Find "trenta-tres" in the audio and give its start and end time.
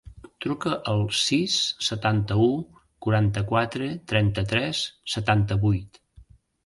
4.13-4.85